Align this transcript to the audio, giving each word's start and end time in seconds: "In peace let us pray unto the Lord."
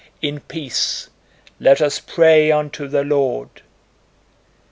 "In 0.19 0.39
peace 0.39 1.11
let 1.59 1.79
us 1.79 1.99
pray 1.99 2.51
unto 2.51 2.87
the 2.87 3.03
Lord." 3.03 3.61